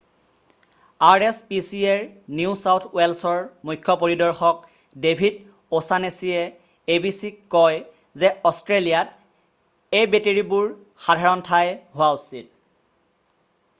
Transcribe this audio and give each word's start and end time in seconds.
rspcaৰ 1.23 1.99
new 2.39 2.53
south 2.61 2.85
ৱেলছৰ 2.99 3.41
মুখ্য 3.69 3.95
পৰিদৰ্শক 4.03 4.63
ডেভিদ 5.03 5.35
অ'ছানেছীয়ে 5.79 6.95
abcক 6.95 7.37
কয় 7.57 7.77
যে 8.23 8.31
অষ্ট্ৰেলিয়াত 8.53 9.99
এবেটৰিবোৰ 10.01 10.73
সাধাৰণ 11.09 11.45
ঠাই 11.51 11.73
হোৱা 11.99 12.13
উচিত। 12.21 12.51